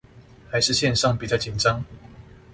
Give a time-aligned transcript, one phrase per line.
[0.51, 1.85] 還是線上比較緊張